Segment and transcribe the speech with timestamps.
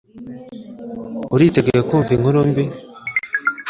[1.35, 2.63] Uriteguye kumva inkuru mbi